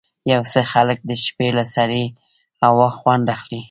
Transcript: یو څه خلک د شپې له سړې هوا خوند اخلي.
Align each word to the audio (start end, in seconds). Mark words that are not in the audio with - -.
یو 0.31 0.41
څه 0.51 0.61
خلک 0.71 0.97
د 1.09 1.11
شپې 1.23 1.47
له 1.57 1.63
سړې 1.75 2.05
هوا 2.63 2.87
خوند 2.97 3.25
اخلي. 3.35 3.59